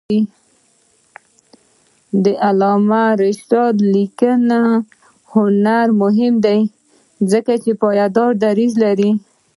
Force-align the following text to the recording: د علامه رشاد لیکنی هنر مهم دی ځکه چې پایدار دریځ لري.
د 2.23 2.25
علامه 2.47 3.03
رشاد 3.23 3.75
لیکنی 3.93 4.61
هنر 5.33 5.87
مهم 6.01 6.33
دی 6.45 6.61
ځکه 7.31 7.53
چې 7.63 7.71
پایدار 7.83 8.31
دریځ 8.43 8.73
لري. 8.83 9.11